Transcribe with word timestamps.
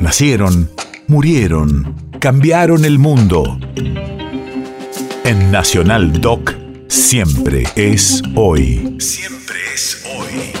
Nacieron, 0.00 0.70
murieron, 1.08 1.94
cambiaron 2.20 2.86
el 2.86 2.98
mundo. 2.98 3.58
En 5.24 5.50
Nacional 5.52 6.22
Doc, 6.22 6.54
siempre 6.88 7.64
es 7.76 8.22
hoy. 8.34 8.96
Siempre 8.98 9.56
es 9.74 10.02
hoy. 10.06 10.52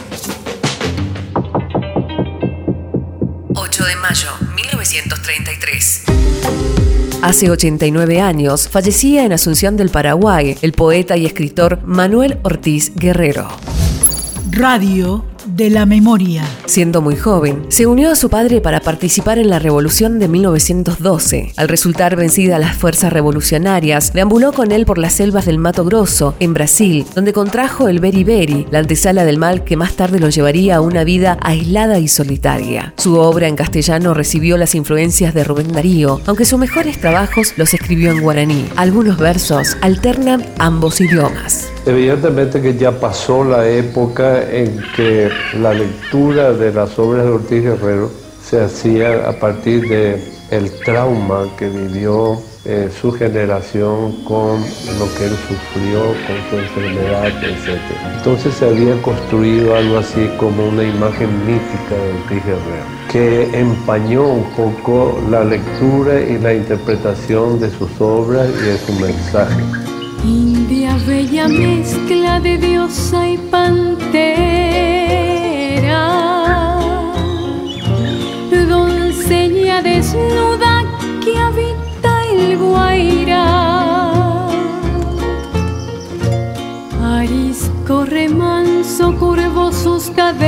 8 3.54 3.84
de 3.86 3.96
mayo, 3.96 4.28
1933. 4.54 6.04
Hace 7.22 7.50
89 7.50 8.20
años 8.20 8.68
fallecía 8.68 9.24
en 9.24 9.32
Asunción 9.32 9.78
del 9.78 9.88
Paraguay 9.88 10.58
el 10.60 10.72
poeta 10.72 11.16
y 11.16 11.24
escritor 11.24 11.80
Manuel 11.86 12.38
Ortiz 12.42 12.92
Guerrero. 12.94 13.48
Radio 14.50 15.29
de 15.46 15.70
la 15.70 15.86
memoria. 15.86 16.44
Siendo 16.66 17.00
muy 17.00 17.16
joven, 17.16 17.64
se 17.68 17.86
unió 17.86 18.10
a 18.10 18.16
su 18.16 18.30
padre 18.30 18.60
para 18.60 18.80
participar 18.80 19.38
en 19.38 19.50
la 19.50 19.58
Revolución 19.58 20.18
de 20.18 20.28
1912. 20.28 21.52
Al 21.56 21.68
resultar 21.68 22.16
vencida 22.16 22.58
las 22.58 22.76
fuerzas 22.76 23.12
revolucionarias, 23.12 24.12
deambuló 24.12 24.52
con 24.52 24.72
él 24.72 24.86
por 24.86 24.98
las 24.98 25.14
selvas 25.14 25.46
del 25.46 25.58
Mato 25.58 25.84
Grosso, 25.84 26.34
en 26.40 26.54
Brasil, 26.54 27.06
donde 27.14 27.32
contrajo 27.32 27.88
el 27.88 28.00
beriberi, 28.00 28.66
la 28.70 28.80
antesala 28.80 29.24
del 29.24 29.38
mal 29.38 29.64
que 29.64 29.76
más 29.76 29.94
tarde 29.94 30.20
lo 30.20 30.28
llevaría 30.28 30.76
a 30.76 30.80
una 30.80 31.04
vida 31.04 31.38
aislada 31.42 31.98
y 31.98 32.08
solitaria. 32.08 32.94
Su 32.96 33.18
obra 33.18 33.48
en 33.48 33.56
castellano 33.56 34.14
recibió 34.14 34.56
las 34.56 34.74
influencias 34.74 35.34
de 35.34 35.44
Rubén 35.44 35.72
Darío, 35.72 36.20
aunque 36.26 36.44
sus 36.44 36.58
mejores 36.58 37.00
trabajos 37.00 37.54
los 37.56 37.74
escribió 37.74 38.10
en 38.10 38.20
guaraní. 38.20 38.66
Algunos 38.76 39.18
versos 39.18 39.76
alternan 39.80 40.44
ambos 40.58 41.00
idiomas. 41.00 41.68
Evidentemente 41.86 42.60
que 42.60 42.76
ya 42.76 42.92
pasó 42.92 43.42
la 43.42 43.66
época 43.68 44.42
en 44.50 44.82
que 44.94 45.29
la 45.60 45.74
lectura 45.74 46.52
de 46.52 46.72
las 46.72 46.98
obras 46.98 47.24
de 47.24 47.30
Ortiz 47.30 47.62
Guerrero 47.62 48.10
se 48.42 48.60
hacía 48.60 49.28
a 49.28 49.32
partir 49.32 49.88
de 49.88 50.20
el 50.50 50.70
trauma 50.84 51.46
que 51.56 51.68
vivió 51.68 52.40
eh, 52.66 52.90
su 53.00 53.10
generación 53.12 54.22
con 54.24 54.60
lo 54.98 55.14
que 55.16 55.24
él 55.24 55.36
sufrió, 55.48 56.02
con 56.26 56.36
su 56.50 56.58
enfermedad, 56.58 57.28
etc. 57.42 57.80
Entonces 58.18 58.54
se 58.54 58.66
había 58.68 59.00
construido 59.00 59.76
algo 59.76 59.98
así 59.98 60.28
como 60.36 60.68
una 60.68 60.82
imagen 60.82 61.30
mítica 61.46 61.94
de 61.94 62.12
Ortiz 62.22 62.44
Guerrero, 62.44 62.84
que 63.10 63.58
empañó 63.58 64.26
un 64.26 64.44
poco 64.50 65.22
la 65.30 65.42
lectura 65.44 66.20
y 66.20 66.38
la 66.38 66.52
interpretación 66.52 67.58
de 67.60 67.70
sus 67.70 67.88
obras 67.98 68.48
y 68.60 68.64
de 68.66 68.78
su 68.78 68.92
mensaje. 69.00 69.62
India 70.22 70.98
bella 71.06 71.48
mezcla 71.48 72.40
de 72.40 72.58
diosa 72.58 73.26
y 73.26 73.38
pantera, 73.38 74.89
desnuda 80.12 80.84
que 81.24 81.38
habita 81.38 82.26
el 82.26 82.58
Guaira. 82.58 83.46
Arisco 87.02 88.04
remanso 88.04 89.14
curvo 89.16 89.72
sus 89.72 90.10
caderas, 90.10 90.40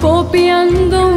copiando 0.00 1.11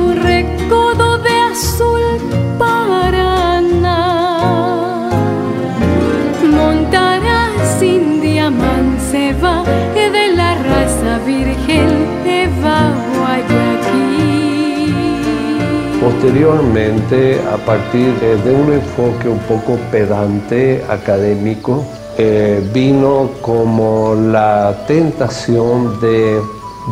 Posteriormente, 16.26 17.40
a 17.54 17.58
partir 17.58 18.12
de, 18.16 18.52
un 18.52 18.74
enfoque 18.74 19.30
un 19.30 19.38
poco 19.42 19.78
pedante, 19.92 20.84
académico, 20.90 21.86
eh, 22.18 22.68
vino 22.74 23.30
como 23.42 24.16
la 24.16 24.76
tentación 24.88 26.02
de 26.02 26.42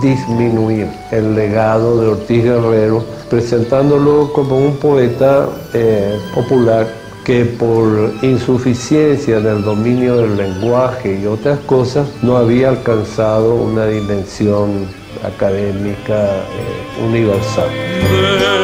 disminuir 0.03 0.87
el 1.09 1.33
legado 1.33 1.99
de 1.99 2.07
Ortiz 2.09 2.43
Guerrero, 2.43 3.03
presentándolo 3.27 4.31
como 4.33 4.55
un 4.55 4.75
poeta 4.75 5.49
eh, 5.73 6.15
popular 6.35 6.85
que 7.25 7.43
por 7.43 8.13
insuficiencia 8.21 9.39
en 9.39 9.47
el 9.47 9.63
dominio 9.63 10.17
del 10.17 10.37
lenguaje 10.37 11.19
y 11.19 11.25
otras 11.25 11.57
cosas 11.61 12.07
no 12.21 12.37
había 12.37 12.69
alcanzado 12.69 13.55
una 13.55 13.87
dimensión 13.87 14.87
académica 15.23 16.23
eh, 16.23 17.03
universal. 17.03 18.62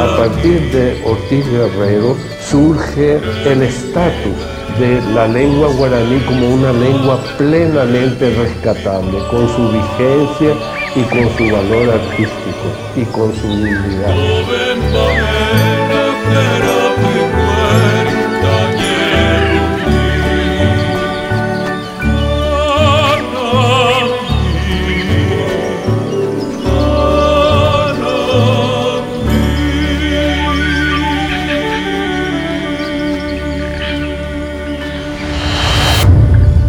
A 0.00 0.16
partir 0.16 0.60
de 0.72 1.02
Ortiz 1.04 1.46
Guerrero 1.50 2.16
surge 2.40 3.20
el 3.44 3.62
estatus 3.62 4.36
de 4.78 5.00
la 5.14 5.28
lengua 5.28 5.68
guaraní 5.76 6.18
como 6.20 6.48
una 6.48 6.72
lengua 6.72 7.20
plenamente 7.38 8.30
rescatable, 8.30 9.18
con 9.30 9.48
su 9.48 9.68
vigencia 9.70 10.54
y 10.96 11.02
con 11.02 11.36
su 11.36 11.44
valor 11.54 11.90
artístico 11.90 12.66
y 12.96 13.04
con 13.04 13.34
su 13.34 13.48
dignidad. 13.48 14.14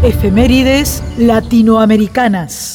Efemérides 0.05 1.01
latinoamericanas. 1.17 2.74